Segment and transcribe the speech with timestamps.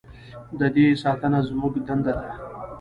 [0.59, 2.27] د دې ساتنه زموږ دنده ده؟